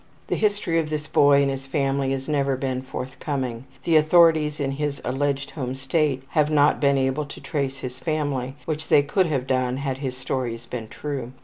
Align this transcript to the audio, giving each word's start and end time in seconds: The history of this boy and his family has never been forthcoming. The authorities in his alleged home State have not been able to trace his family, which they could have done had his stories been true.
The 0.29 0.35
history 0.35 0.79
of 0.79 0.89
this 0.89 1.05
boy 1.05 1.43
and 1.43 1.51
his 1.51 1.67
family 1.67 2.09
has 2.11 2.27
never 2.27 2.57
been 2.57 2.81
forthcoming. 2.81 3.65
The 3.83 3.97
authorities 3.97 4.59
in 4.59 4.71
his 4.71 4.99
alleged 5.05 5.51
home 5.51 5.75
State 5.75 6.23
have 6.29 6.49
not 6.49 6.79
been 6.81 6.97
able 6.97 7.25
to 7.27 7.39
trace 7.39 7.77
his 7.77 7.99
family, 7.99 8.55
which 8.65 8.87
they 8.87 9.03
could 9.03 9.27
have 9.27 9.45
done 9.45 9.77
had 9.77 9.99
his 9.99 10.17
stories 10.17 10.65
been 10.65 10.87
true. 10.87 11.33